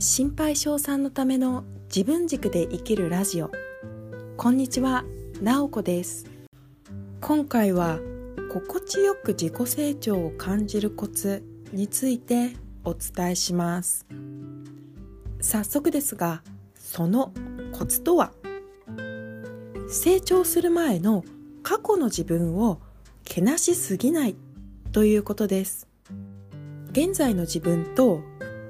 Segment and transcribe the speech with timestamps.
[0.00, 3.50] 心配性さんのための自分軸で生きるラジオ。
[4.36, 5.04] こんにちは、
[5.42, 6.24] なおこです。
[7.20, 7.98] 今回は
[8.48, 11.42] 心地よく自己成長を感じるコツ
[11.72, 12.52] について
[12.84, 14.06] お伝えします。
[15.40, 16.44] 早速ですが
[16.76, 17.32] その
[17.72, 18.30] コツとは？
[19.90, 21.24] 成長する前の
[21.64, 22.80] 過去の自分を
[23.24, 24.36] けなしすぎない
[24.92, 25.88] ということです。
[26.92, 28.20] 現在の自分と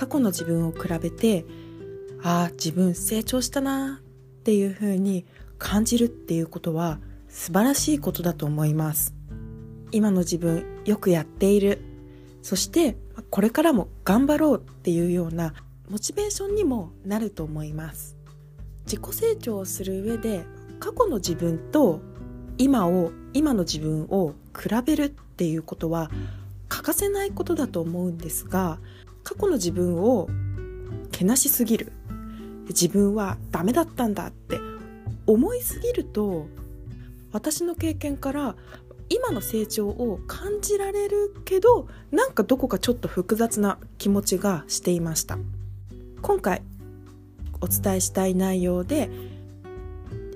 [0.00, 1.44] 過去の自分を比べて
[2.22, 5.26] ああ自分成長したなっていうふうに
[5.58, 9.14] 感じるっていうことは素晴らしいことだと思います。
[9.92, 11.82] 今の自分よくやっている。
[12.40, 12.96] そして
[13.28, 15.52] これからも頑張ろうっていうような
[15.90, 18.16] モチベーションにもなると思います。
[18.86, 20.46] 自己成長をする上で
[20.78, 22.00] 過去の自分と
[22.56, 26.10] 今を今の自分を比べるっていうことは
[26.70, 28.78] 欠かせないことだと思うんですが
[29.30, 30.28] 過去の自分を
[31.12, 31.92] けなしすぎる。
[32.66, 34.58] 自分はダメだったんだって
[35.24, 36.46] 思いすぎると
[37.32, 38.56] 私の経験から
[39.08, 45.38] 今の成長を感じられるけどなんかどこかちょっと複雑な気持ちがしていました。
[46.22, 46.62] 今回
[47.60, 49.10] お伝えしたい内容で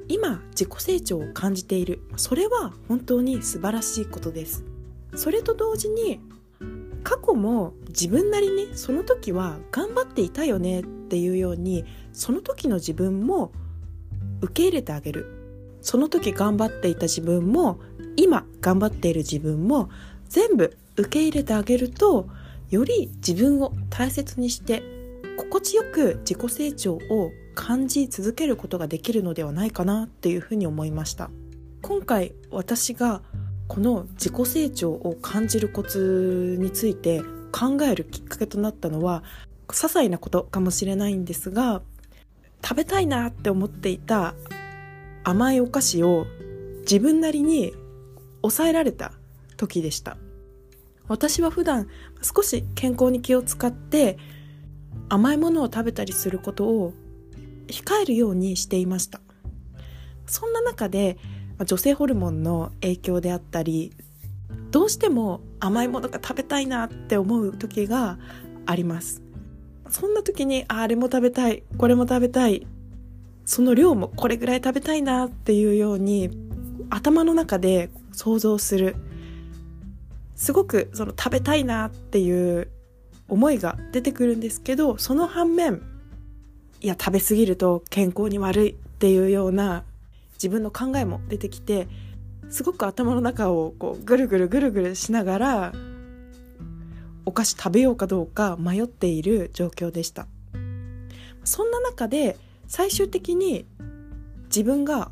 [0.08, 2.00] 今自己成長を感じている。
[2.16, 4.64] それは本当に素晴らしいことです。
[5.16, 6.20] それと同時に
[7.04, 13.52] 過去も自分なりにその時は頑張っていたよねっていうようにその時の自分も
[14.40, 15.26] 受け入れてあげる。
[15.82, 17.78] その時頑張っていた自分も
[18.16, 19.90] 今頑張っている自分も
[20.30, 22.26] 全部受け入れてあげると
[22.70, 24.82] より自分を大切にして
[25.36, 31.30] 心地よく自己成長を感じ続けることができるのではないかなっていうふうに思いました。
[31.82, 33.20] 今回私が
[33.68, 39.22] この自己成長を感じるコツについて考えるきっかけとなったのは
[39.68, 41.82] 些細なことかもしれないんですが
[42.62, 44.34] 食べたいなって思っていた
[45.22, 46.26] 甘いお菓子を
[46.80, 47.72] 自分なりに
[48.42, 49.12] 抑えられた
[49.56, 50.18] 時でした。
[51.08, 51.88] 私は普段
[52.22, 54.18] 少し健康に気を使って
[55.08, 56.94] 甘いものを食べたりすることを
[57.66, 59.20] 控えるようにしていました。
[60.26, 61.18] そんな中で
[61.64, 63.92] 女性ホルモンの影響であったり
[64.70, 68.18] どうしても甘いものが食べたいなって思う時が
[68.66, 69.22] あります。
[69.88, 72.66] そんな時にあれも食べたいこれも食べたい
[73.44, 76.30] その量もこれぐらい食べたいなっていうように
[76.90, 78.96] 頭の中で想像する。
[80.34, 82.68] すごくその食べたいなっていう
[83.28, 85.80] 思いが出てくるんですけどその反面
[86.80, 89.84] いや食べ過ぎると健康に悪いっていうような
[90.44, 91.88] 自分の考えも出てきて
[92.50, 95.72] すごく頭の中をこうぐるぐるぐるぐるしながら
[97.24, 100.26] お菓子食べようかどうか迷っている状況でした。
[101.44, 102.36] そんな中で
[102.68, 103.64] 最終的に
[104.44, 105.10] 自分が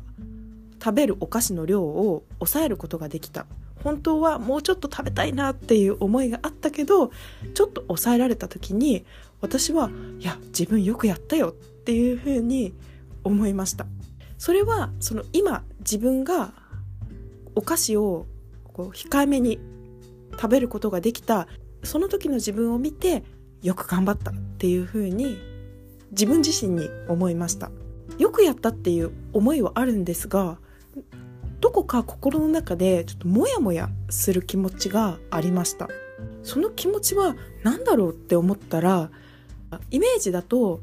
[0.83, 3.47] 食べるお菓子の量を抑えることができた。
[3.83, 7.11] 本当はもうちょっと食べたいなっていう思いがあったけど
[7.53, 9.03] ちょっと抑えられた時に
[9.41, 9.89] 私は
[10.19, 12.73] いや自分よくやったよっていうふうに
[13.23, 13.87] 思いました。
[14.43, 16.51] それはその今自分が
[17.55, 18.25] お菓子を
[18.73, 19.57] こう控えめに
[20.33, 21.47] 食べることができた
[21.81, 23.23] その時の自分を見て
[23.61, 25.37] よく頑張ったっていうふうに
[26.11, 27.71] 自分自身に思いました。
[28.17, 30.57] よくやったっていう思いはあるんですが
[31.61, 35.87] どこか心の中でちょっとモヤモヤする気持ちがありました。
[36.43, 39.09] その気持ちは何だろうって思ったら
[39.89, 40.81] イメージだと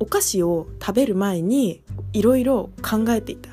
[0.00, 3.50] お菓子を食べる前にいろいろ考えていた。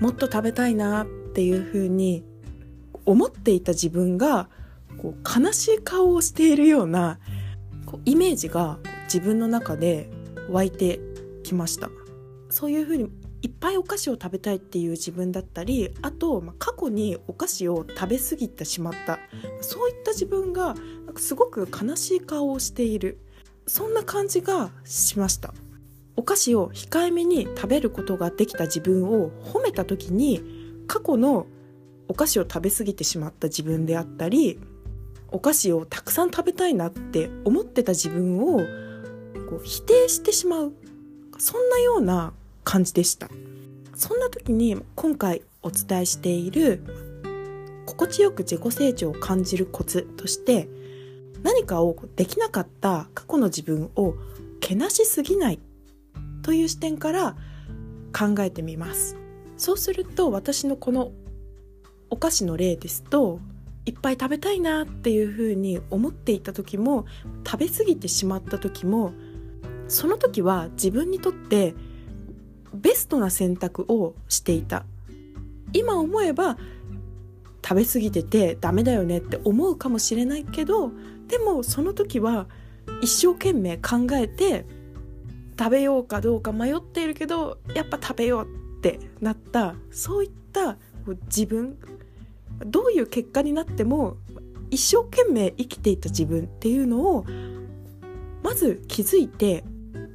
[0.00, 2.24] もっと食べたいなっていうふうに
[3.04, 4.48] 思っていた自分が
[4.98, 7.18] こう悲しい顔をしているような
[7.86, 10.10] こうイメージが自分の中で
[10.50, 11.00] 湧いて
[11.42, 11.90] きました。
[12.50, 13.10] そういうふうに
[13.42, 19.18] いっぱいお菓子を食べたいっていう自分だったりあと、まあ、過去にお菓子を食べ過ぎてしまった。
[19.60, 20.74] そういった自分が
[21.16, 23.18] すごく悲しい顔をしている。
[23.66, 25.54] そんな感じがしました。
[26.18, 30.42] お菓子を控えめに食べることができた自分を褒めた時に
[30.88, 31.46] 過去の
[32.08, 34.58] お菓子を食べ過ぎてしまった自分であったり
[35.30, 38.58] お菓子をたくさん食べたいなって思ってた自分を
[39.48, 40.72] こう否定してしまう
[41.38, 42.32] そんなような
[42.64, 43.28] 感じでした。
[43.94, 46.82] そんな時に今回お伝えしている
[47.86, 50.68] 心地よく自己成長を感じるコツとして
[51.44, 54.14] 何かをできなかった過去の自分を
[54.60, 55.60] けなしすぎない
[56.48, 57.36] という視点から
[58.10, 59.18] 考えてみます。
[59.58, 61.12] そうすると私のこの
[62.08, 63.38] お菓子の例ですと
[63.84, 67.04] いっぱい食べたいなっていうふうに思っていた時も
[67.46, 69.12] 食べ過ぎてしまった時も
[69.88, 71.74] その時は自分にとって
[72.72, 74.86] ベストな選択をしていた。
[75.74, 76.56] 今思えば
[77.62, 80.92] 食べ過ぎててダメだよねって思うかもしれないけど
[81.26, 82.46] でもその時は
[83.02, 84.64] 一生懸命考えて
[85.58, 88.44] 食べようかどうか迷っているけどやっぱ食べよう
[88.78, 90.76] ってなったそういった
[91.26, 91.76] 自分
[92.64, 94.16] どういう結果になっても
[94.70, 97.24] 一生懸命生きていた自分っていうのを
[98.42, 99.64] まず気づいて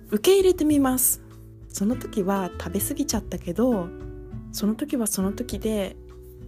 [0.09, 1.21] 受け入れてみます。
[1.69, 3.87] その時は食べ過ぎちゃったけど
[4.51, 5.95] その時はその時で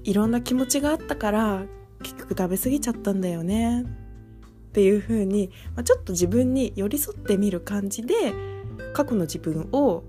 [0.04, 1.66] いろんな気持ちがあったから
[2.04, 3.84] 結局食べ過ぎちゃったんだよね。
[3.84, 8.34] っていう風に、まあ、ちょっと自分に寄り添ってみる感じで
[8.96, 10.06] 過去の自分を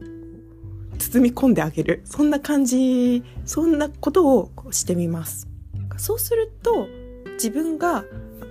[0.98, 2.02] 包み込んであげる。
[2.04, 5.48] そんな感じそんなことをしてみます。
[5.96, 6.86] そうすると
[7.32, 8.04] 自分が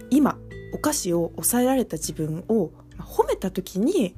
[0.09, 0.37] 今
[0.73, 4.13] お菓子を抑えられた自分を褒めた時に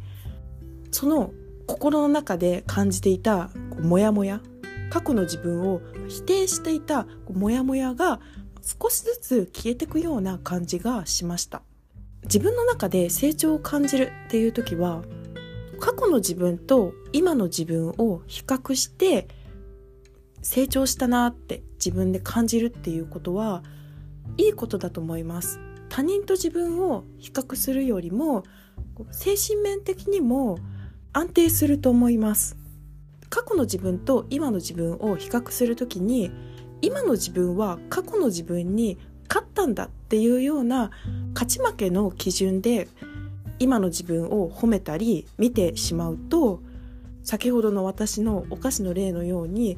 [0.90, 1.34] その
[1.68, 4.42] 心の中で感じていたモヤモヤ
[4.90, 8.20] 過去の自分を否定していたモヤモヤが
[8.64, 11.62] 少しずつ消えていくような感じがしました。
[12.24, 15.04] 自分の中で成長を感じるっていう時は
[15.80, 19.28] 過去の自分と今の自分を比較して
[20.42, 23.64] 成長したなって自分で感じるっていうことは
[24.38, 25.60] いいことだと思います。
[25.90, 28.44] 他人と自分を比較するよりも
[29.12, 30.58] 精神面的にも
[31.14, 32.58] 安定すると思います。
[33.30, 36.32] 過去の自分と今の自分を比較するときに
[36.82, 38.98] 今の自分は過去の自分に
[39.28, 40.92] 勝ったんだっていうような
[41.34, 42.88] 勝ち負けの基準で
[43.60, 46.62] 今の自分を褒めたり見てしまうと
[47.24, 49.78] 先ほどの私のお菓子の例のように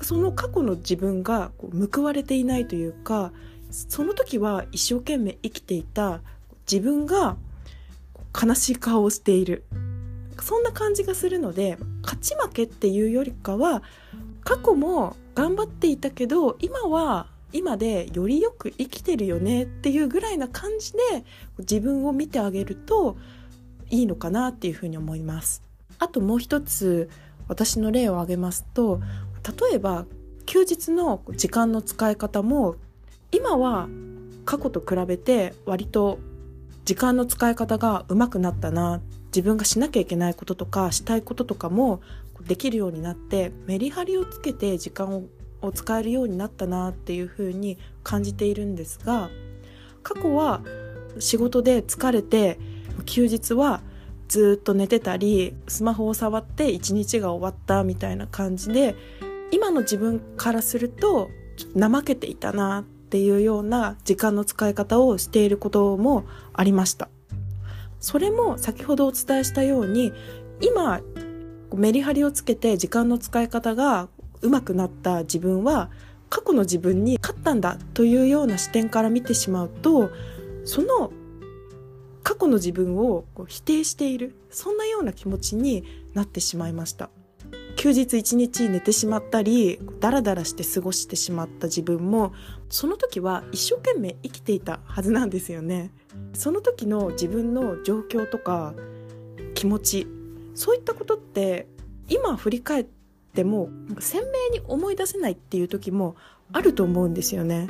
[0.00, 1.52] その過去の自分が
[1.92, 3.32] 報われていないというか
[3.70, 6.20] その時は一生懸命生きていた
[6.70, 7.36] 自分が
[8.40, 9.64] 悲しい顔をしている。
[10.40, 13.82] そんな感じがするので勝ち負けっていうよりかは
[14.42, 20.98] 過去も頑張っていたけど今は今でよりよく生きてるよねっていうぐらいな感じで
[21.58, 23.16] 自分を見てあげると
[23.90, 25.62] いいのかなっていうふうに思います。
[25.98, 27.10] あともう一つ
[27.48, 29.00] 私の例を挙げますと
[29.70, 30.06] 例えば
[30.46, 32.76] 休日の時間の使い方も
[33.30, 33.88] 今は
[34.44, 36.18] 過去と比べて割と
[36.84, 42.00] 時間の使い方が上手くなったな自分がしなきゃいけないこととかしたいこととかも
[42.46, 45.24] できるようになってメリハリをつけて時間を
[45.70, 49.30] 使えるようになったなっていうふうに感じているんですが
[50.02, 50.62] 過去は
[51.18, 52.58] 仕事で疲れて
[53.06, 53.82] 休日は
[54.28, 58.96] ずっと寝てたりスマホを触って一日が終わったみたいな感じで
[59.50, 61.30] 今の自分からすると
[61.78, 66.24] 怠けていたなっていうような時間の使い方をしていることも
[66.54, 67.10] ありました。
[68.00, 70.12] それも先ほどお伝えしたように
[70.60, 71.00] 今
[71.74, 74.08] メリハリをつけて時間の使い方が
[74.42, 75.90] 上手くなった自分は
[76.28, 80.10] 過去の自分に勝ったんだというような視点から見てしまうと
[80.64, 81.12] その
[82.22, 85.84] 過去の自分を否定しているそんなような気持ちに
[86.14, 87.10] なってしまいました。
[87.76, 92.32] 休日一日寝てしまったりダラダラして過ごしてしまった自分も
[92.68, 95.90] その時は一生懸命生きていたはずなんですよね。
[96.32, 98.74] その時の自分の状況とか
[99.54, 100.06] 気持ち
[100.54, 101.66] そういったことって
[102.08, 103.01] 今振り返って
[103.44, 106.16] も鮮明に思い出せないっていう時も
[106.52, 107.68] あると思うんですよね。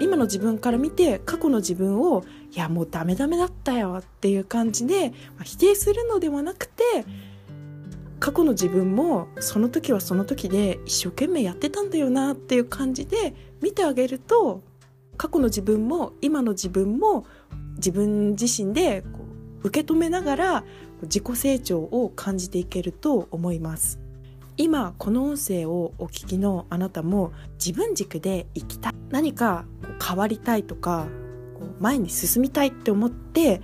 [0.00, 6.82] 今の自分から見て過去の自分をいやもうダメダメだったよっていう感じで否定するのではなくて
[8.18, 14.62] 過去の自分もその時はその時で一生懸命やってたんだよなっていう感じで見てあげると
[15.18, 17.26] 過去の自分も今の自分も
[17.76, 19.08] 自分自身でこ
[19.62, 20.64] う受け止めながら
[21.02, 24.03] 自己成長を感じていけると思います。
[24.56, 28.92] 今この音声をお聞きのあなたも自分軸で生きたい。
[29.10, 29.64] 何か
[30.04, 31.06] 変わりたいとか
[31.80, 33.60] 前に進みたいって思って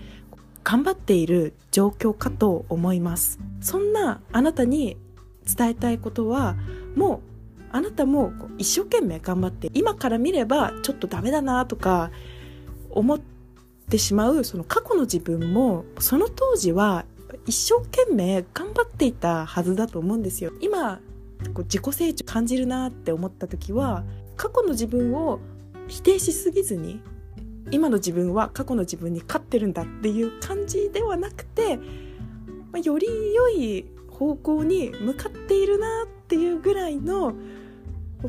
[0.64, 3.38] 頑張っている状況かと思います。
[3.60, 4.96] そんなあなたに
[5.56, 6.56] 伝えたいことは
[6.96, 7.30] もう
[7.72, 12.10] あなたも一生懸命頑張って今から見ればちょっとダメだなとか
[12.90, 13.20] 思っ
[13.88, 17.04] てしまうその過去の自分もその当時は
[17.46, 20.52] 一生懸命頑張っていたはずだと思うんですよ。
[20.60, 21.00] 今
[21.54, 24.04] こう自己成長感じるなって思った時は
[24.36, 25.40] 過去の自分を
[25.88, 27.00] 否定しすぎずに
[27.70, 31.82] 今の自分は過去の自分に勝ってるんだっていう感じではなくて、ま
[32.74, 37.34] あ、より良い方向に向かっているなっていうぐらいの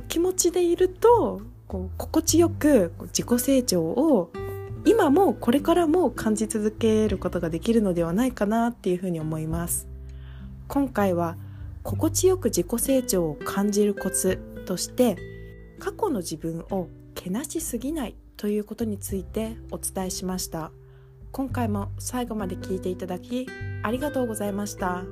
[0.07, 4.31] 気持ちでいるとこう心地よく自己成長を
[4.83, 9.87] 今もこれからも感じ続けることができるのではないかなっていうふうに思います。
[10.67, 11.37] 今回は
[11.83, 15.17] 心地よく自己成長を感じるコツとして
[15.79, 20.71] 過去の自分をけなしすぎないということについてお伝えしました。
[21.31, 23.47] 今回も最後まで聞いていただき
[23.83, 25.03] ありがとうございました。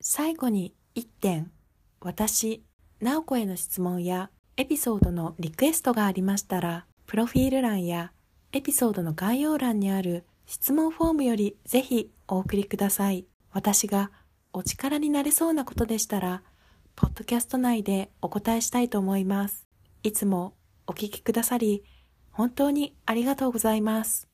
[0.00, 1.50] 最後に1点
[2.00, 2.64] 私
[3.00, 8.12] 直子への質問やエピソードのリクエストがありましたらプロフィール欄や
[8.56, 13.26] エピソードの概要欄にある質問フォームよりぜひお送りください。
[13.50, 14.12] 私が
[14.52, 16.44] お力になれそうなことでしたら
[16.94, 19.66] ポッドキャスト内でお答えしたいと思います。
[20.04, 20.54] いつも
[20.86, 21.82] お聞きくださり
[22.30, 24.28] 本当にありがとうございます。